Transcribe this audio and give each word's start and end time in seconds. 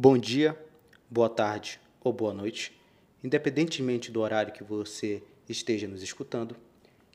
Bom 0.00 0.16
dia, 0.16 0.56
boa 1.10 1.28
tarde 1.28 1.80
ou 2.04 2.12
boa 2.12 2.32
noite, 2.32 2.72
independentemente 3.24 4.12
do 4.12 4.20
horário 4.20 4.52
que 4.52 4.62
você 4.62 5.20
esteja 5.48 5.88
nos 5.88 6.04
escutando. 6.04 6.56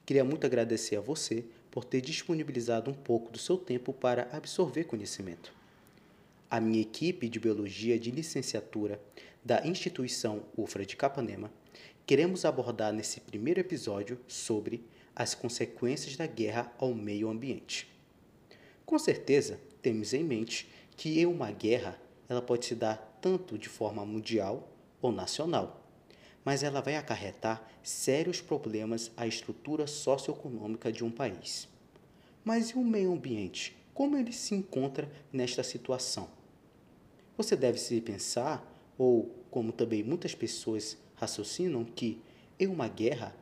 Queria 0.05 0.25
muito 0.25 0.45
agradecer 0.45 0.97
a 0.97 0.99
você 0.99 1.45
por 1.71 1.85
ter 1.85 2.01
disponibilizado 2.01 2.91
um 2.91 2.93
pouco 2.93 3.31
do 3.31 3.37
seu 3.37 3.57
tempo 3.57 3.93
para 3.93 4.27
absorver 4.33 4.83
conhecimento. 4.83 5.53
A 6.51 6.59
minha 6.59 6.81
equipe 6.81 7.29
de 7.29 7.39
biologia 7.39 7.97
de 7.97 8.11
licenciatura 8.11 8.99
da 9.45 9.65
instituição 9.65 10.43
UFRA 10.57 10.85
de 10.85 10.97
Capanema, 10.97 11.49
queremos 12.05 12.43
abordar 12.43 12.91
nesse 12.91 13.21
primeiro 13.21 13.61
episódio 13.61 14.19
sobre 14.27 14.83
as 15.15 15.33
consequências 15.33 16.17
da 16.17 16.27
guerra 16.27 16.69
ao 16.77 16.93
meio 16.93 17.29
ambiente. 17.29 17.87
Com 18.85 18.99
certeza, 18.99 19.57
temos 19.81 20.13
em 20.13 20.21
mente 20.21 20.67
que 20.97 21.25
uma 21.25 21.49
guerra 21.49 22.02
ela 22.27 22.41
pode 22.41 22.65
se 22.65 22.75
dar 22.75 23.17
tanto 23.21 23.57
de 23.57 23.69
forma 23.69 24.05
mundial 24.05 24.69
ou 25.01 25.11
nacional, 25.11 25.81
mas 26.43 26.63
ela 26.63 26.81
vai 26.81 26.95
acarretar 26.95 27.65
sérios 27.81 28.41
problemas 28.41 29.11
à 29.15 29.25
estrutura 29.27 29.87
socioeconômica 29.87 30.91
de 30.91 31.03
um 31.03 31.11
país. 31.11 31.67
Mas 32.43 32.69
e 32.69 32.75
o 32.75 32.83
meio 32.83 33.13
ambiente? 33.13 33.75
Como 33.93 34.17
ele 34.17 34.33
se 34.33 34.55
encontra 34.55 35.09
nesta 35.31 35.63
situação? 35.63 36.29
Você 37.37 37.55
deve 37.55 37.77
se 37.77 37.99
pensar, 38.01 38.69
ou 38.97 39.33
como 39.49 39.71
também 39.71 40.03
muitas 40.03 40.35
pessoas 40.35 40.97
raciocinam, 41.15 41.85
que 41.85 42.21
em 42.59 42.67
uma 42.67 42.87
guerra 42.87 43.35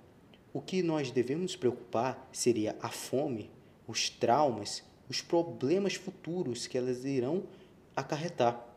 o 0.54 0.62
que 0.62 0.84
nós 0.84 1.12
devemos 1.12 1.56
preocupar 1.56 2.30
seria 2.32 2.76
a 2.82 2.90
fome, 2.90 3.50
os 3.88 4.10
traumas, 4.10 4.84
os 5.10 5.22
problemas 5.22 5.96
futuros 5.96 6.68
que 6.68 6.78
elas 6.78 7.06
irão 7.06 7.44
acarretar. 7.96 8.71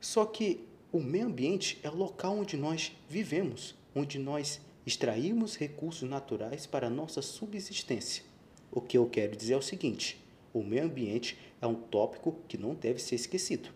Só 0.00 0.24
que 0.24 0.66
o 0.92 1.00
meio 1.00 1.26
ambiente 1.26 1.78
é 1.82 1.90
o 1.90 1.94
local 1.94 2.38
onde 2.38 2.56
nós 2.56 2.92
vivemos, 3.08 3.74
onde 3.94 4.18
nós 4.18 4.60
extraímos 4.86 5.56
recursos 5.56 6.08
naturais 6.08 6.66
para 6.66 6.86
a 6.86 6.90
nossa 6.90 7.20
subsistência. 7.20 8.22
O 8.70 8.80
que 8.80 8.96
eu 8.96 9.08
quero 9.08 9.36
dizer 9.36 9.54
é 9.54 9.56
o 9.56 9.62
seguinte: 9.62 10.22
o 10.52 10.62
meio 10.62 10.84
ambiente 10.84 11.36
é 11.60 11.66
um 11.66 11.74
tópico 11.74 12.36
que 12.46 12.56
não 12.56 12.74
deve 12.74 13.00
ser 13.00 13.16
esquecido. 13.16 13.70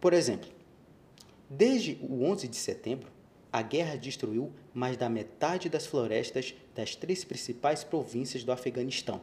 Por 0.00 0.12
exemplo, 0.12 0.48
desde 1.48 1.98
o 2.02 2.24
11 2.24 2.46
de 2.46 2.56
setembro, 2.56 3.08
a 3.52 3.62
guerra 3.62 3.96
destruiu 3.96 4.52
mais 4.72 4.96
da 4.96 5.08
metade 5.08 5.68
das 5.68 5.86
florestas 5.86 6.54
das 6.74 6.96
três 6.96 7.24
principais 7.24 7.84
províncias 7.84 8.42
do 8.42 8.52
Afeganistão. 8.52 9.20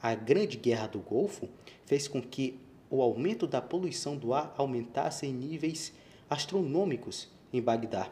A 0.00 0.14
Grande 0.14 0.56
Guerra 0.56 0.86
do 0.86 0.98
Golfo 0.98 1.48
fez 1.86 2.06
com 2.08 2.20
que 2.20 2.58
o 2.90 3.02
aumento 3.02 3.46
da 3.46 3.60
poluição 3.60 4.16
do 4.16 4.32
ar 4.32 4.54
aumentasse 4.56 5.26
em 5.26 5.32
níveis 5.32 5.92
astronômicos 6.28 7.28
em 7.52 7.60
Bagdá. 7.60 8.10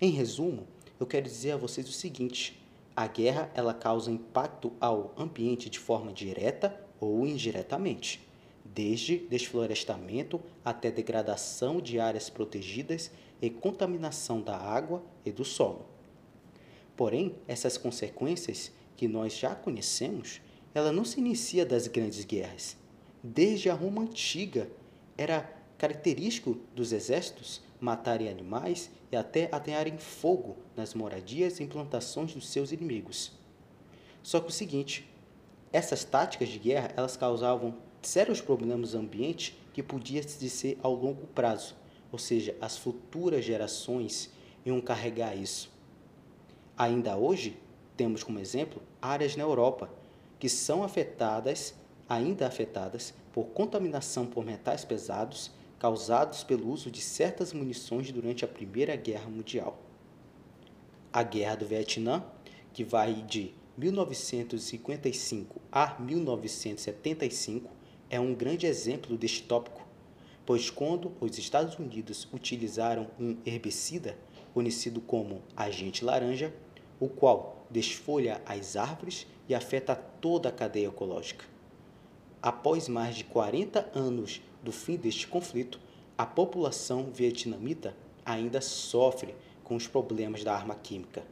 Em 0.00 0.10
resumo, 0.10 0.66
eu 0.98 1.06
quero 1.06 1.26
dizer 1.26 1.52
a 1.52 1.56
vocês 1.56 1.88
o 1.88 1.92
seguinte: 1.92 2.60
a 2.94 3.06
guerra 3.06 3.50
ela 3.54 3.74
causa 3.74 4.10
impacto 4.10 4.72
ao 4.80 5.12
ambiente 5.16 5.70
de 5.70 5.78
forma 5.78 6.12
direta 6.12 6.78
ou 7.00 7.26
indiretamente, 7.26 8.26
desde 8.64 9.18
desflorestamento 9.18 10.40
até 10.64 10.90
degradação 10.90 11.80
de 11.80 11.98
áreas 11.98 12.30
protegidas 12.30 13.10
e 13.40 13.50
contaminação 13.50 14.40
da 14.40 14.56
água 14.56 15.02
e 15.24 15.32
do 15.32 15.44
solo. 15.44 15.86
Porém, 16.96 17.34
essas 17.48 17.76
consequências 17.76 18.70
que 18.96 19.08
nós 19.08 19.36
já 19.36 19.54
conhecemos, 19.54 20.40
ela 20.74 20.92
não 20.92 21.04
se 21.04 21.18
inicia 21.18 21.66
das 21.66 21.88
grandes 21.88 22.24
guerras, 22.24 22.76
desde 23.22 23.70
a 23.70 23.74
Roma 23.74 24.02
antiga. 24.02 24.68
Era 25.16 25.50
característico 25.78 26.58
dos 26.74 26.92
exércitos 26.92 27.60
matarem 27.80 28.28
animais 28.28 28.90
e 29.10 29.16
até 29.16 29.48
atearem 29.52 29.98
fogo 29.98 30.56
nas 30.76 30.94
moradias 30.94 31.58
e 31.58 31.64
implantações 31.64 32.34
dos 32.34 32.48
seus 32.48 32.72
inimigos. 32.72 33.32
Só 34.22 34.40
que 34.40 34.48
o 34.48 34.52
seguinte, 34.52 35.08
essas 35.72 36.04
táticas 36.04 36.48
de 36.48 36.58
guerra, 36.58 36.92
elas 36.96 37.16
causavam 37.16 37.76
sérios 38.00 38.40
problemas 38.40 38.94
no 38.94 39.00
ambiente 39.00 39.58
que 39.72 39.82
podia 39.82 40.22
se 40.22 40.48
ser 40.48 40.78
ao 40.82 40.94
longo 40.94 41.26
prazo, 41.28 41.74
ou 42.10 42.18
seja, 42.18 42.56
as 42.60 42.76
futuras 42.76 43.44
gerações 43.44 44.30
iam 44.64 44.80
carregar 44.80 45.36
isso. 45.36 45.70
Ainda 46.76 47.16
hoje, 47.16 47.58
temos 47.96 48.22
como 48.22 48.38
exemplo 48.38 48.82
áreas 49.00 49.36
na 49.36 49.42
Europa 49.42 49.90
que 50.38 50.48
são 50.48 50.82
afetadas 50.82 51.74
ainda 52.12 52.46
afetadas 52.46 53.14
por 53.32 53.46
contaminação 53.46 54.26
por 54.26 54.44
metais 54.44 54.84
pesados 54.84 55.50
causados 55.78 56.44
pelo 56.44 56.70
uso 56.70 56.90
de 56.90 57.00
certas 57.00 57.54
munições 57.54 58.12
durante 58.12 58.44
a 58.44 58.48
Primeira 58.48 58.94
Guerra 58.94 59.30
Mundial. 59.30 59.78
A 61.10 61.22
Guerra 61.22 61.56
do 61.56 61.66
Vietnã, 61.66 62.22
que 62.74 62.84
vai 62.84 63.14
de 63.22 63.54
1955 63.78 65.58
a 65.72 65.98
1975, 65.98 67.70
é 68.10 68.20
um 68.20 68.34
grande 68.34 68.66
exemplo 68.66 69.16
deste 69.16 69.44
tópico, 69.44 69.80
pois 70.44 70.68
quando 70.68 71.12
os 71.18 71.38
Estados 71.38 71.78
Unidos 71.78 72.28
utilizaram 72.30 73.08
um 73.18 73.38
herbicida 73.46 74.18
conhecido 74.52 75.00
como 75.00 75.40
agente 75.56 76.04
laranja, 76.04 76.52
o 77.00 77.08
qual 77.08 77.66
desfolha 77.70 78.42
as 78.44 78.76
árvores 78.76 79.26
e 79.48 79.54
afeta 79.54 79.96
toda 79.96 80.50
a 80.50 80.52
cadeia 80.52 80.88
ecológica. 80.88 81.51
Após 82.42 82.88
mais 82.88 83.14
de 83.14 83.22
40 83.22 83.88
anos 83.94 84.42
do 84.64 84.72
fim 84.72 84.96
deste 84.96 85.28
conflito, 85.28 85.78
a 86.18 86.26
população 86.26 87.04
vietnamita 87.04 87.96
ainda 88.26 88.60
sofre 88.60 89.32
com 89.62 89.76
os 89.76 89.86
problemas 89.86 90.42
da 90.42 90.52
arma 90.52 90.74
química, 90.74 91.22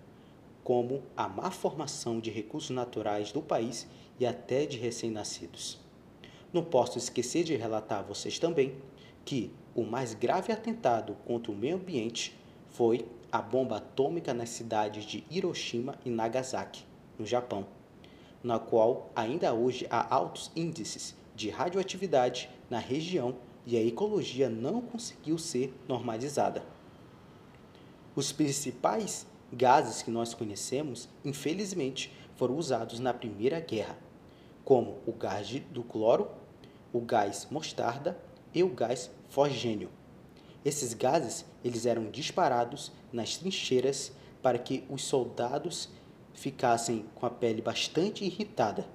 como 0.62 1.02
a 1.16 1.28
má 1.28 1.50
formação 1.50 2.20
de 2.20 2.30
recursos 2.30 2.70
naturais 2.70 3.32
do 3.32 3.42
país 3.42 3.88
e 4.20 4.26
até 4.26 4.64
de 4.66 4.78
recém-nascidos. 4.78 5.80
Não 6.52 6.62
posso 6.62 6.96
esquecer 6.96 7.42
de 7.42 7.56
relatar 7.56 7.98
a 7.98 8.02
vocês 8.02 8.38
também 8.38 8.76
que 9.24 9.50
o 9.74 9.82
mais 9.82 10.14
grave 10.14 10.52
atentado 10.52 11.16
contra 11.26 11.50
o 11.50 11.56
meio 11.56 11.74
ambiente 11.74 12.38
foi 12.68 13.04
a 13.32 13.42
bomba 13.42 13.78
atômica 13.78 14.32
nas 14.32 14.50
cidades 14.50 15.02
de 15.04 15.24
Hiroshima 15.28 15.98
e 16.04 16.10
Nagasaki, 16.10 16.84
no 17.18 17.26
Japão 17.26 17.66
na 18.42 18.58
qual 18.58 19.10
ainda 19.14 19.52
hoje 19.52 19.86
há 19.90 20.14
altos 20.14 20.50
índices 20.56 21.14
de 21.34 21.50
radioatividade 21.50 22.50
na 22.68 22.78
região 22.78 23.36
e 23.66 23.76
a 23.76 23.84
ecologia 23.84 24.48
não 24.48 24.80
conseguiu 24.80 25.38
ser 25.38 25.74
normalizada. 25.86 26.64
Os 28.14 28.32
principais 28.32 29.26
gases 29.52 30.02
que 30.02 30.10
nós 30.10 30.34
conhecemos, 30.34 31.08
infelizmente, 31.24 32.12
foram 32.36 32.56
usados 32.56 32.98
na 32.98 33.12
Primeira 33.12 33.60
Guerra, 33.60 33.98
como 34.64 34.98
o 35.06 35.12
gás 35.12 35.48
do 35.70 35.82
cloro, 35.82 36.28
o 36.92 37.00
gás 37.00 37.46
mostarda 37.50 38.18
e 38.54 38.62
o 38.62 38.68
gás 38.68 39.10
fosgênio. 39.28 39.90
Esses 40.64 40.92
gases 40.92 41.44
eles 41.64 41.86
eram 41.86 42.10
disparados 42.10 42.92
nas 43.12 43.36
trincheiras 43.36 44.12
para 44.42 44.58
que 44.58 44.84
os 44.88 45.02
soldados 45.04 45.88
ficassem 46.40 47.04
com 47.14 47.26
a 47.26 47.30
pele 47.30 47.60
bastante 47.60 48.24
irritada 48.24 48.88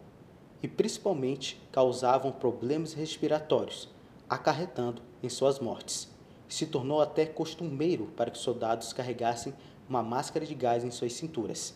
e 0.64 0.68
principalmente 0.68 1.62
causavam 1.72 2.32
problemas 2.32 2.94
respiratórios, 2.94 3.88
acarretando 4.28 5.04
em 5.22 5.30
suas 5.30 5.60
mortes. 5.60 6.12
Se 6.50 6.66
tornou 6.66 7.02
até 7.02 7.24
costumeiro 7.24 8.08
para 8.18 8.32
que 8.32 8.38
soldados 8.40 8.92
carregassem 8.94 9.54
uma 9.88 10.02
máscara 10.02 10.44
de 10.44 10.56
gás 10.56 10.84
em 10.84 10.90
suas 10.90 11.14
cinturas. 11.14 11.76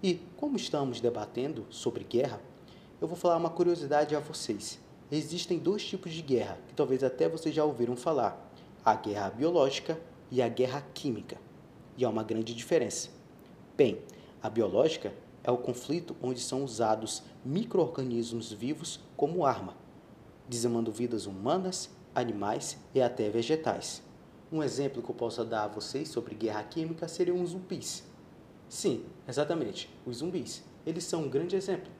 E, 0.00 0.20
como 0.36 0.56
estamos 0.56 1.00
debatendo 1.00 1.66
sobre 1.68 2.04
guerra, 2.04 2.40
eu 3.00 3.08
vou 3.08 3.16
falar 3.16 3.38
uma 3.38 3.50
curiosidade 3.50 4.14
a 4.14 4.20
vocês. 4.20 4.78
Existem 5.10 5.58
dois 5.58 5.84
tipos 5.84 6.12
de 6.12 6.22
guerra 6.22 6.56
que 6.68 6.74
talvez 6.74 7.02
até 7.02 7.28
vocês 7.28 7.52
já 7.52 7.64
ouviram 7.64 7.96
falar: 7.96 8.48
a 8.84 8.94
guerra 8.94 9.30
biológica 9.30 10.00
e 10.30 10.40
a 10.40 10.48
guerra 10.48 10.86
química. 10.94 11.36
E 11.98 12.04
há 12.04 12.08
uma 12.08 12.22
grande 12.22 12.54
diferença. 12.54 13.10
Bem, 13.76 13.98
a 14.42 14.50
biológica 14.50 15.14
é 15.44 15.50
o 15.50 15.56
conflito 15.56 16.16
onde 16.20 16.40
são 16.40 16.64
usados 16.64 17.22
microorganismos 17.44 18.52
vivos 18.52 18.98
como 19.16 19.46
arma, 19.46 19.76
dizimando 20.48 20.90
vidas 20.90 21.26
humanas, 21.26 21.90
animais 22.14 22.76
e 22.94 23.00
até 23.00 23.30
vegetais. 23.30 24.02
Um 24.50 24.62
exemplo 24.62 25.02
que 25.02 25.10
eu 25.10 25.14
posso 25.14 25.44
dar 25.44 25.64
a 25.64 25.68
vocês 25.68 26.08
sobre 26.08 26.34
guerra 26.34 26.62
química 26.64 27.06
seriam 27.06 27.40
os 27.40 27.50
zumbis. 27.50 28.04
Sim, 28.68 29.04
exatamente, 29.28 29.88
os 30.04 30.18
zumbis. 30.18 30.64
Eles 30.84 31.04
são 31.04 31.22
um 31.22 31.28
grande 31.28 31.54
exemplo, 31.54 31.90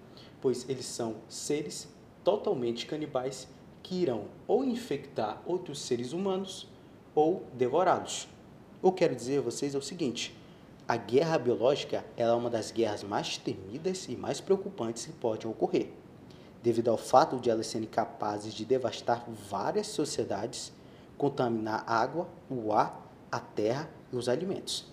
pois 0.40 0.68
eles 0.68 0.86
são 0.86 1.16
seres 1.28 1.88
totalmente 2.24 2.86
canibais 2.86 3.48
que 3.82 3.94
irão 4.02 4.26
ou 4.46 4.64
infectar 4.64 5.40
outros 5.46 5.80
seres 5.80 6.12
humanos 6.12 6.68
ou 7.14 7.44
devorá-los. 7.54 8.28
O 8.80 8.90
que 8.90 8.98
quero 8.98 9.14
dizer 9.14 9.38
a 9.38 9.42
vocês 9.42 9.74
é 9.74 9.78
o 9.78 9.82
seguinte: 9.82 10.36
a 10.92 10.96
guerra 10.98 11.38
biológica 11.38 12.04
é 12.18 12.30
uma 12.30 12.50
das 12.50 12.70
guerras 12.70 13.02
mais 13.02 13.38
temidas 13.38 14.10
e 14.10 14.14
mais 14.14 14.42
preocupantes 14.42 15.06
que 15.06 15.12
podem 15.12 15.50
ocorrer. 15.50 15.90
devido 16.62 16.90
ao 16.90 16.98
fato 16.98 17.40
de 17.40 17.48
elas 17.48 17.66
serem 17.66 17.88
capazes 17.88 18.52
de 18.52 18.66
devastar 18.66 19.24
várias 19.48 19.86
sociedades, 19.86 20.70
contaminar 21.16 21.82
a 21.86 21.96
água, 21.96 22.28
o 22.50 22.74
ar, 22.74 23.10
a 23.32 23.40
terra 23.40 23.88
e 24.12 24.16
os 24.16 24.28
alimentos. 24.28 24.84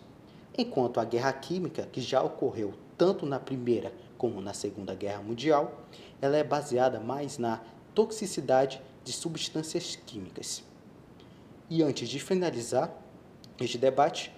Enquanto 0.58 1.02
a 1.02 1.04
guerra 1.04 1.34
química, 1.34 1.86
que 1.92 2.00
já 2.00 2.24
ocorreu 2.24 2.74
tanto 2.98 3.26
na 3.26 3.38
Primeira 3.38 3.92
como 4.18 4.40
na 4.40 4.54
Segunda 4.54 4.96
Guerra 4.96 5.22
Mundial, 5.22 5.82
ela 6.22 6.38
é 6.38 6.46
baseada 6.46 6.98
mais 6.98 7.38
na 7.38 7.62
toxicidade 7.94 8.82
de 9.04 9.12
substâncias 9.12 9.98
químicas. 9.98 10.64
E 11.70 11.84
antes 11.84 12.08
de 12.08 12.20
finalizar 12.20 12.90
este 13.60 13.78
debate, 13.78 14.34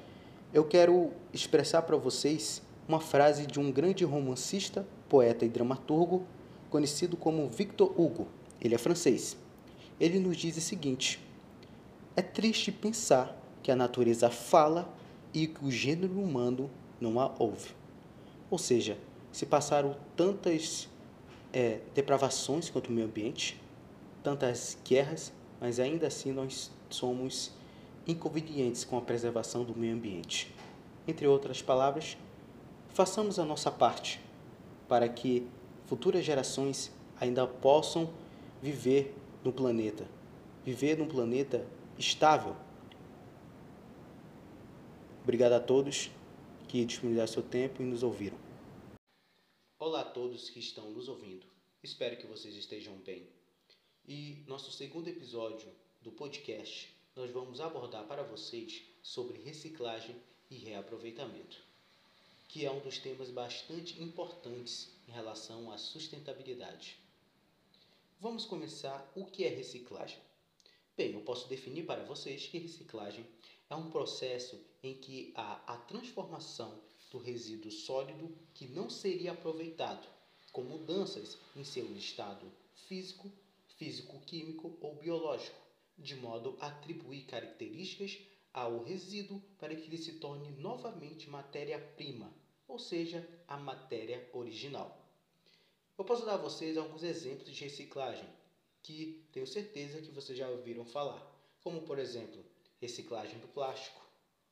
eu 0.53 0.65
quero 0.65 1.12
expressar 1.33 1.83
para 1.83 1.95
vocês 1.95 2.62
uma 2.88 3.00
frase 3.00 3.45
de 3.45 3.59
um 3.59 3.71
grande 3.71 4.03
romancista, 4.03 4.86
poeta 5.07 5.45
e 5.45 5.50
dramaturgo 5.50 6.25
conhecido 6.69 7.15
como 7.15 7.50
Victor 7.50 7.94
Hugo. 8.00 8.27
Ele 8.59 8.75
é 8.75 8.77
francês. 8.77 9.38
Ele 10.00 10.19
nos 10.19 10.36
diz 10.36 10.57
o 10.57 10.62
seguinte: 10.62 11.19
É 12.15 12.21
triste 12.21 12.71
pensar 12.71 13.38
que 13.63 13.71
a 13.71 13.75
natureza 13.75 14.30
fala 14.30 14.94
e 15.33 15.48
que 15.48 15.63
o 15.63 15.71
gênero 15.71 16.19
humano 16.19 16.69
não 17.00 17.19
a 17.19 17.33
ouve. 17.39 17.69
Ou 18.50 18.57
seja, 18.57 18.98
se 19.31 19.45
passaram 19.45 19.95
tantas 20.18 20.89
é, 21.53 21.80
depravações 21.95 22.69
contra 22.69 22.92
o 22.92 22.95
meio 22.95 23.07
ambiente, 23.07 23.62
tantas 24.21 24.77
guerras, 24.83 25.31
mas 25.59 25.80
ainda 25.80 26.07
assim 26.07 26.31
nós 26.31 26.71
somos 26.89 27.51
inconvenientes 28.07 28.83
com 28.83 28.98
a 28.98 29.01
preservação 29.01 29.63
do 29.63 29.75
meio 29.75 29.94
ambiente. 29.94 30.53
Entre 31.07 31.27
outras 31.27 31.62
palavras, 31.62 32.18
façamos 32.89 33.39
a 33.39 33.45
nossa 33.45 33.71
parte 33.71 34.19
para 34.88 35.07
que 35.07 35.48
futuras 35.86 36.24
gerações 36.24 36.92
ainda 37.19 37.48
possam 37.48 38.13
viver 38.62 39.15
no 39.44 39.51
planeta, 39.51 40.07
viver 40.63 40.98
num 40.98 41.07
planeta 41.07 41.65
estável. 41.98 42.56
Obrigado 45.24 45.53
a 45.53 45.59
todos 45.59 46.09
que 46.68 46.83
disponibilizaram 46.86 47.31
seu 47.31 47.44
tempo 47.44 47.81
e 47.81 47.86
nos 47.86 48.03
ouviram. 48.03 48.38
Olá 49.80 50.01
a 50.01 50.06
todos 50.06 50.50
que 50.50 50.59
estão 50.59 50.89
nos 50.92 51.07
ouvindo. 51.07 51.45
Espero 51.83 52.18
que 52.18 52.27
vocês 52.27 52.56
estejam 52.56 52.95
bem. 52.98 53.27
E 54.07 54.44
nosso 54.48 54.71
segundo 54.71 55.07
episódio 55.07 55.69
do 56.01 56.12
podcast, 56.12 56.95
nós 57.16 57.30
vamos 57.31 57.60
abordar 57.60 58.06
para 58.06 58.24
vocês 58.24 58.84
sobre 59.04 59.42
reciclagem 59.42 60.16
e 60.50 60.56
reaproveitamento, 60.56 61.58
que 62.48 62.66
é 62.66 62.72
um 62.72 62.80
dos 62.80 62.98
temas 62.98 63.30
bastante 63.30 64.02
importantes 64.02 64.90
em 65.08 65.12
relação 65.12 65.72
à 65.72 65.78
sustentabilidade. 65.78 66.98
Vamos 68.19 68.46
começar 68.46 69.12
o 69.16 69.25
que 69.25 69.44
é 69.44 69.50
reciclagem. 69.50 70.19
Bem, 70.96 71.13
eu 71.13 71.22
posso 71.22 71.48
definir 71.48 71.86
para 71.86 72.04
vocês 72.04 72.48
que 72.48 72.60
reciclagem 72.60 73.25
é 73.69 73.75
um 73.75 73.90
processo 73.90 74.60
em 74.84 74.94
que 74.94 75.34
há 75.36 75.62
a 75.66 75.78
transformação 75.78 76.80
do 77.12 77.18
resíduo 77.18 77.72
sólido 77.72 78.34
que 78.54 78.68
não 78.68 78.90
seria 78.90 79.34
aproveitado, 79.34 80.08
com 80.52 80.62
mudanças 80.62 81.38
em 81.56 81.63
seu 81.63 81.86
estado 81.96 82.46
físico, 82.88 83.31
físico-químico 83.78 84.78
ou 84.81 84.96
biológico, 84.96 85.61
de 86.01 86.15
modo 86.15 86.57
a 86.59 86.68
atribuir 86.68 87.25
características 87.25 88.18
ao 88.53 88.83
resíduo 88.83 89.42
para 89.57 89.75
que 89.75 89.83
ele 89.83 89.98
se 89.98 90.13
torne 90.13 90.50
novamente 90.51 91.30
matéria-prima, 91.30 92.33
ou 92.68 92.77
seja, 92.77 93.27
a 93.48 93.57
matéria 93.57 94.30
original. 94.33 94.98
Eu 95.98 96.03
posso 96.03 96.25
dar 96.25 96.33
a 96.33 96.38
vocês 96.38 96.77
alguns 96.77 97.03
exemplos 97.03 97.50
de 97.50 97.63
reciclagem 97.63 98.27
que 98.81 99.24
tenho 99.31 99.45
certeza 99.45 100.01
que 100.01 100.12
vocês 100.12 100.38
já 100.38 100.50
ouviram 100.50 100.83
falar, 100.83 101.21
como 101.62 101.81
por 101.83 102.00
exemplo, 102.00 102.44
reciclagem 102.80 103.39
do 103.39 103.48
plástico, 103.48 104.01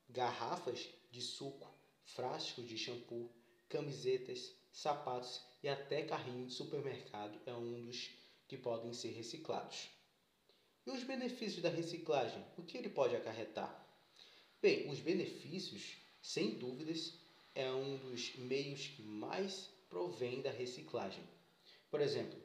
garrafas 0.07 0.87
de 1.11 1.21
suco, 1.21 1.67
frascos 2.03 2.67
de 2.67 2.77
shampoo, 2.77 3.29
camisetas, 3.67 4.53
sapatos 4.71 5.41
e 5.63 5.67
até 5.67 6.03
carrinho 6.03 6.45
de 6.45 6.53
supermercado 6.53 7.39
é 7.45 7.53
um 7.53 7.85
dos 7.85 8.11
que 8.47 8.57
podem 8.57 8.93
ser 8.93 9.11
reciclados. 9.11 9.98
E 10.89 10.91
os 10.91 11.03
benefícios 11.03 11.62
da 11.62 11.69
reciclagem? 11.69 12.44
O 12.57 12.63
que 12.63 12.75
ele 12.75 12.89
pode 12.89 13.15
acarretar? 13.15 13.88
Bem, 14.59 14.89
os 14.89 15.00
benefícios, 15.00 15.97
sem 16.19 16.56
dúvidas, 16.56 17.13
é 17.53 17.71
um 17.71 17.97
dos 17.97 18.36
meios 18.38 18.88
que 18.88 19.03
mais 19.03 19.69
provém 19.88 20.41
da 20.41 20.50
reciclagem. 20.50 21.24
Por 21.91 22.01
exemplo, 22.01 22.41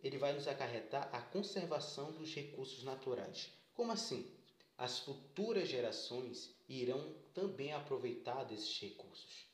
ele 0.00 0.16
vai 0.16 0.32
nos 0.32 0.46
acarretar 0.46 1.12
a 1.12 1.20
conservação 1.20 2.12
dos 2.12 2.32
recursos 2.32 2.84
naturais. 2.84 3.50
Como 3.74 3.90
assim? 3.90 4.30
As 4.76 5.00
futuras 5.00 5.68
gerações 5.68 6.54
irão 6.68 7.16
também 7.34 7.72
aproveitar 7.72 8.44
desses 8.44 8.78
recursos. 8.78 9.44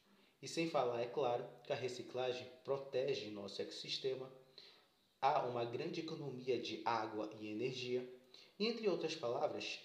E 0.43 0.47
sem 0.47 0.69
falar, 0.69 1.01
é 1.01 1.07
claro, 1.07 1.49
que 1.63 1.73
a 1.73 1.77
reciclagem 1.77 2.47
protege 2.63 3.31
nosso 3.31 3.63
ecossistema, 3.63 4.31
há 5.19 5.47
uma 5.47 5.65
grande 5.65 6.01
economia 6.01 6.61
de 6.61 6.83
água 6.85 7.31
e 7.41 7.49
energia, 7.49 8.07
entre 8.59 8.89
outras 8.89 9.17
palavras, 9.17 9.81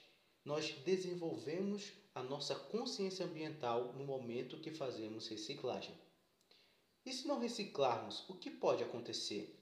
nós 0.45 0.71
desenvolvemos 0.86 1.92
a 2.13 2.21
nossa 2.21 2.54
consciência 2.54 3.25
ambiental 3.25 3.94
no 3.94 4.06
momento 4.06 4.60
que 4.60 4.71
fazemos 4.71 5.27
reciclagem. 5.27 5.95
E 7.06 7.12
se 7.12 7.27
não 7.27 7.39
reciclarmos, 7.39 8.27
o 8.30 8.36
que 8.36 8.51
pode 8.51 8.83
acontecer? 8.83 9.60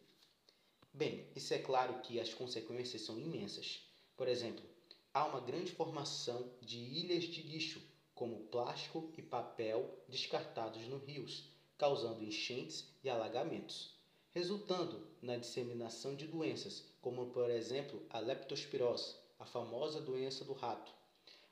Bem, 0.94 1.31
isso 1.36 1.54
é 1.54 1.59
claro 1.59 2.01
que 2.01 2.19
as 2.19 2.33
consequências 2.33 3.04
são 3.04 3.18
imensas. 3.18 3.81
Por 4.15 4.27
exemplo, 4.27 4.65
há 5.13 5.25
uma 5.25 5.39
grande 5.39 5.71
formação 5.71 6.51
de 6.62 6.77
ilhas 6.77 7.24
de 7.25 7.44
lixo, 7.44 7.81
como 8.13 8.48
plástico 8.48 9.13
e 9.18 9.21
papel 9.21 10.04
descartados 10.09 10.81
nos 10.88 11.04
rios, 11.04 11.50
causando 11.77 12.24
enchentes 12.24 12.92
e 13.04 13.09
alagamentos, 13.09 13.97
resultando 14.38 15.01
na 15.19 15.36
disseminação 15.36 16.16
de 16.16 16.28
doenças, 16.28 16.84
como 17.01 17.25
por 17.31 17.50
exemplo 17.50 18.00
a 18.07 18.19
leptospirose, 18.19 19.16
a 19.39 19.45
famosa 19.48 20.00
doença 20.00 20.45
do 20.45 20.54
rato. 20.54 20.92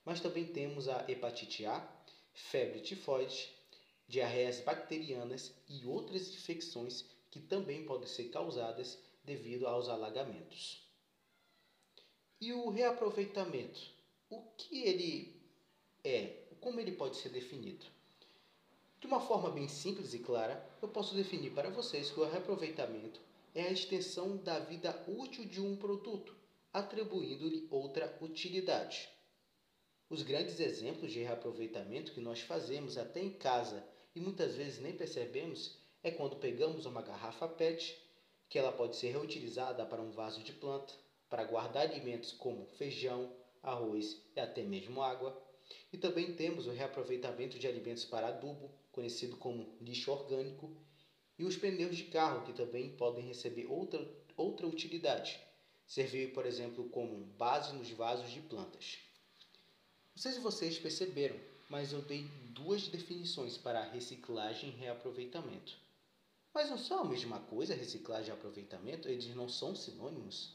Mas 0.06 0.22
também 0.22 0.46
temos 0.46 0.88
a 0.88 1.04
hepatite 1.10 1.66
A, 1.66 1.84
febre 2.32 2.82
tifoide, 2.82 3.50
diarreias 4.08 4.60
bacterianas 4.60 5.52
e 5.68 5.84
outras 5.88 6.30
infecções 6.30 7.04
que 7.32 7.40
também 7.40 7.88
podem 7.88 8.08
ser 8.08 8.26
causadas 8.26 9.00
devido 9.24 9.66
aos 9.66 9.90
alagamentos. 9.90 10.88
E 12.40 12.54
o 12.54 12.70
reaproveitamento? 12.70 13.82
O 14.30 14.44
que 14.58 14.84
ele 14.84 15.42
é? 16.04 16.44
Como 16.62 16.80
ele 16.80 16.92
pode 16.92 17.18
ser 17.18 17.30
definido? 17.30 17.95
De 19.06 19.12
uma 19.12 19.22
forma 19.22 19.52
bem 19.52 19.68
simples 19.68 20.16
e 20.16 20.20
clara, 20.20 20.68
eu 20.82 20.88
posso 20.88 21.14
definir 21.14 21.52
para 21.52 21.70
vocês 21.70 22.10
que 22.10 22.20
o 22.20 22.28
reaproveitamento 22.28 23.22
é 23.54 23.62
a 23.62 23.72
extensão 23.72 24.36
da 24.38 24.58
vida 24.58 25.00
útil 25.08 25.46
de 25.46 25.62
um 25.62 25.76
produto, 25.76 26.36
atribuindo-lhe 26.74 27.68
outra 27.70 28.18
utilidade. 28.20 29.08
Os 30.10 30.24
grandes 30.24 30.60
exemplos 30.60 31.12
de 31.12 31.22
reaproveitamento 31.22 32.14
que 32.14 32.20
nós 32.20 32.42
fazemos 32.42 32.98
até 32.98 33.22
em 33.22 33.30
casa 33.30 33.88
e 34.16 34.20
muitas 34.20 34.56
vezes 34.56 34.82
nem 34.82 34.98
percebemos 34.98 35.78
é 36.02 36.10
quando 36.10 36.38
pegamos 36.38 36.88
uma 36.88 37.04
garrafa 37.04 37.48
PET, 37.48 37.96
que 38.50 38.58
ela 38.58 38.72
pode 38.72 38.96
ser 38.96 39.12
reutilizada 39.12 39.86
para 39.86 40.02
um 40.02 40.10
vaso 40.10 40.42
de 40.42 40.52
planta, 40.52 40.96
para 41.30 41.44
guardar 41.44 41.84
alimentos 41.84 42.32
como 42.32 42.66
feijão, 42.66 43.32
arroz 43.62 44.20
e 44.36 44.40
até 44.40 44.64
mesmo 44.64 45.04
água. 45.04 45.40
E 45.92 45.98
também 45.98 46.34
temos 46.34 46.68
o 46.68 46.72
reaproveitamento 46.72 47.58
de 47.58 47.68
alimentos 47.68 48.06
para 48.06 48.28
adubo, 48.28 48.72
conhecido 48.92 49.38
como 49.38 49.76
lixo 49.82 50.12
orgânico, 50.12 50.72
e 51.38 51.44
os 51.44 51.58
pneus 51.58 51.96
de 51.96 52.06
carro, 52.06 52.46
que 52.46 52.54
também 52.54 52.90
podem 52.96 53.26
receber 53.26 53.66
outra, 53.68 54.08
outra 54.38 54.68
utilidade, 54.68 55.40
servir, 55.86 56.34
por 56.34 56.46
exemplo, 56.46 56.90
como 56.90 57.26
base 57.38 57.74
nos 57.76 57.90
vasos 57.92 58.32
de 58.32 58.40
plantas. 58.42 59.00
Não 60.16 60.22
sei 60.22 60.32
se 60.32 60.40
vocês 60.40 60.80
perceberam, 60.80 61.38
mas 61.70 61.92
eu 61.92 62.02
dei 62.02 62.24
duas 62.52 62.88
definições 62.88 63.58
para 63.58 63.84
reciclagem 63.84 64.70
e 64.70 64.74
reaproveitamento. 64.74 65.78
Mas 66.54 66.70
não 66.70 66.78
são 66.78 67.00
a 67.02 67.06
mesma 67.06 67.40
coisa, 67.42 67.76
reciclagem 67.76 68.30
e 68.30 68.32
aproveitamento? 68.32 69.10
Eles 69.10 69.28
não 69.36 69.50
são 69.50 69.76
sinônimos? 69.76 70.54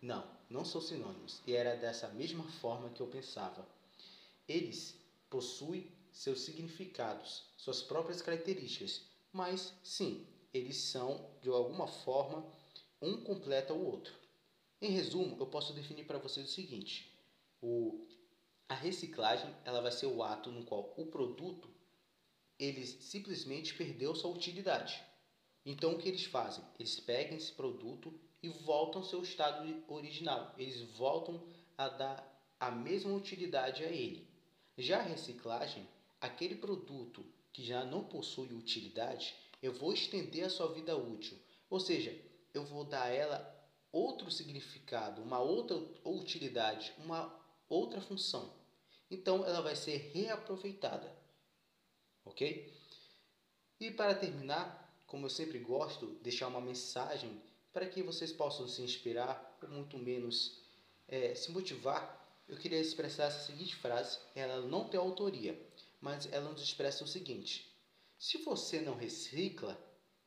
Não, 0.00 0.24
não 0.48 0.64
são 0.64 0.80
sinônimos. 0.80 1.42
E 1.44 1.54
era 1.54 1.74
dessa 1.74 2.06
mesma 2.08 2.44
forma 2.44 2.90
que 2.90 3.00
eu 3.00 3.08
pensava. 3.08 3.66
Eles 4.48 4.96
possuem 5.30 5.90
seus 6.12 6.40
significados, 6.40 7.44
suas 7.56 7.82
próprias 7.82 8.20
características, 8.20 9.02
mas 9.32 9.72
sim, 9.82 10.26
eles 10.52 10.76
são, 10.76 11.30
de 11.40 11.48
alguma 11.48 11.86
forma, 11.86 12.46
um 13.00 13.22
completa 13.22 13.72
o 13.72 13.84
outro. 13.84 14.14
Em 14.80 14.90
resumo, 14.90 15.36
eu 15.40 15.46
posso 15.46 15.72
definir 15.72 16.04
para 16.04 16.18
vocês 16.18 16.46
o 16.46 16.52
seguinte: 16.52 17.10
o, 17.60 18.06
a 18.68 18.74
reciclagem 18.74 19.54
ela 19.64 19.80
vai 19.80 19.92
ser 19.92 20.06
o 20.06 20.22
ato 20.22 20.50
no 20.50 20.64
qual 20.64 20.92
o 20.96 21.06
produto 21.06 21.72
ele 22.58 22.86
simplesmente 22.86 23.74
perdeu 23.74 24.14
sua 24.14 24.30
utilidade. 24.30 25.02
Então 25.64 25.92
o 25.92 25.98
que 25.98 26.08
eles 26.08 26.24
fazem? 26.24 26.64
Eles 26.78 26.98
pegam 27.00 27.36
esse 27.36 27.52
produto 27.52 28.12
e 28.42 28.48
voltam 28.48 29.00
ao 29.00 29.06
seu 29.06 29.22
estado 29.22 29.82
original. 29.88 30.54
Eles 30.58 30.80
voltam 30.96 31.42
a 31.78 31.88
dar 31.88 32.54
a 32.58 32.70
mesma 32.70 33.12
utilidade 33.12 33.84
a 33.84 33.88
ele. 33.88 34.31
Já 34.76 35.00
a 35.00 35.02
reciclagem, 35.02 35.88
aquele 36.20 36.54
produto 36.54 37.24
que 37.52 37.64
já 37.64 37.84
não 37.84 38.04
possui 38.04 38.52
utilidade, 38.54 39.34
eu 39.62 39.72
vou 39.72 39.92
estender 39.92 40.44
a 40.44 40.50
sua 40.50 40.72
vida 40.72 40.96
útil. 40.96 41.38
Ou 41.68 41.78
seja, 41.78 42.18
eu 42.54 42.64
vou 42.64 42.84
dar 42.84 43.04
a 43.04 43.10
ela 43.10 43.52
outro 43.92 44.30
significado, 44.30 45.22
uma 45.22 45.38
outra 45.40 45.76
utilidade, 46.04 46.92
uma 46.98 47.32
outra 47.68 48.00
função. 48.00 48.52
Então 49.10 49.44
ela 49.44 49.60
vai 49.60 49.76
ser 49.76 50.10
reaproveitada. 50.14 51.14
Ok? 52.24 52.72
E 53.78 53.90
para 53.90 54.14
terminar, 54.14 55.04
como 55.06 55.26
eu 55.26 55.30
sempre 55.30 55.58
gosto, 55.58 56.06
deixar 56.22 56.48
uma 56.48 56.60
mensagem 56.60 57.42
para 57.72 57.86
que 57.86 58.02
vocês 58.02 58.32
possam 58.32 58.66
se 58.68 58.82
inspirar 58.82 59.58
ou 59.62 59.68
muito 59.68 59.98
menos 59.98 60.58
é, 61.08 61.34
se 61.34 61.50
motivar. 61.50 62.21
Eu 62.48 62.56
queria 62.56 62.80
expressar 62.80 63.24
essa 63.24 63.46
seguinte 63.46 63.76
frase. 63.76 64.18
Ela 64.34 64.60
não 64.60 64.88
tem 64.88 64.98
autoria, 64.98 65.58
mas 66.00 66.30
ela 66.32 66.50
nos 66.50 66.62
expressa 66.62 67.04
o 67.04 67.08
seguinte: 67.08 67.72
se 68.18 68.38
você 68.38 68.80
não 68.80 68.94
recicla, 68.94 69.78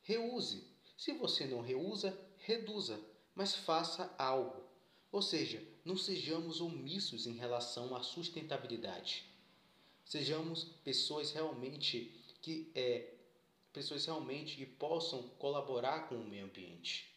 reuse. 0.02 0.64
Se 0.96 1.12
você 1.12 1.46
não 1.46 1.60
reusa, 1.60 2.18
reduza, 2.38 2.98
mas 3.34 3.54
faça 3.54 4.14
algo. 4.18 4.64
Ou 5.12 5.20
seja, 5.20 5.62
não 5.84 5.96
sejamos 5.96 6.60
omissos 6.60 7.26
em 7.26 7.34
relação 7.34 7.94
à 7.94 8.02
sustentabilidade. 8.02 9.24
Sejamos 10.04 10.64
pessoas 10.84 11.32
realmente 11.32 12.12
que 12.40 12.70
é, 12.74 13.14
pessoas 13.72 14.06
realmente 14.06 14.56
que 14.56 14.64
possam 14.64 15.28
colaborar 15.38 16.08
com 16.08 16.14
o 16.14 16.26
meio 16.26 16.46
ambiente. 16.46 17.12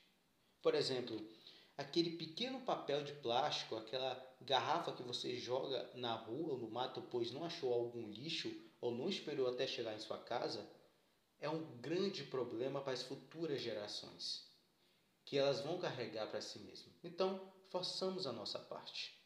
Por 0.61 0.75
exemplo, 0.75 1.21
aquele 1.77 2.11
pequeno 2.17 2.61
papel 2.61 3.03
de 3.03 3.13
plástico, 3.13 3.75
aquela 3.75 4.15
garrafa 4.41 4.93
que 4.93 5.03
você 5.03 5.35
joga 5.35 5.89
na 5.95 6.13
rua 6.13 6.53
ou 6.53 6.57
no 6.57 6.69
mato 6.69 7.01
pois 7.11 7.31
não 7.31 7.43
achou 7.43 7.73
algum 7.73 8.09
lixo 8.09 8.51
ou 8.81 8.91
não 8.91 9.09
esperou 9.09 9.47
até 9.47 9.67
chegar 9.67 9.95
em 9.95 9.99
sua 9.99 10.17
casa, 10.17 10.67
é 11.39 11.49
um 11.49 11.63
grande 11.77 12.23
problema 12.23 12.81
para 12.81 12.93
as 12.93 13.03
futuras 13.03 13.61
gerações, 13.61 14.45
que 15.25 15.37
elas 15.37 15.61
vão 15.61 15.77
carregar 15.77 16.27
para 16.27 16.41
si 16.41 16.59
mesmas. 16.59 16.93
Então, 17.03 17.51
façamos 17.69 18.25
a 18.25 18.31
nossa 18.31 18.59
parte. 18.59 19.17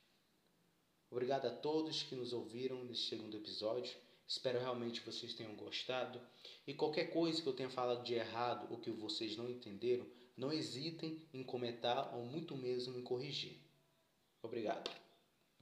Obrigado 1.09 1.45
a 1.45 1.51
todos 1.51 2.03
que 2.03 2.15
nos 2.15 2.33
ouviram 2.33 2.83
neste 2.83 3.09
segundo 3.09 3.37
episódio. 3.37 3.95
Espero 4.27 4.59
realmente 4.59 4.99
que 4.99 5.11
vocês 5.11 5.33
tenham 5.33 5.55
gostado. 5.55 6.19
E 6.65 6.73
qualquer 6.73 7.11
coisa 7.11 7.41
que 7.41 7.47
eu 7.47 7.53
tenha 7.53 7.69
falado 7.69 8.03
de 8.03 8.15
errado 8.15 8.67
ou 8.71 8.79
que 8.79 8.89
vocês 8.89 9.37
não 9.37 9.49
entenderam, 9.49 10.07
não 10.35 10.51
hesitem 10.51 11.21
em 11.31 11.43
comentar 11.43 12.15
ou 12.15 12.25
muito 12.25 12.57
mesmo 12.57 12.97
em 12.97 13.03
corrigir. 13.03 13.59
Obrigado. 14.43 14.83